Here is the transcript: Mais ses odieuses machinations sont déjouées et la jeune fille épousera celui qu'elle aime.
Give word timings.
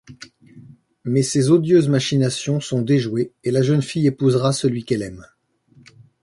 Mais 1.05 1.21
ses 1.21 1.51
odieuses 1.51 1.87
machinations 1.87 2.59
sont 2.59 2.81
déjouées 2.81 3.33
et 3.43 3.51
la 3.51 3.61
jeune 3.61 3.83
fille 3.83 4.07
épousera 4.07 4.51
celui 4.51 4.83
qu'elle 4.83 5.03
aime. 5.03 5.27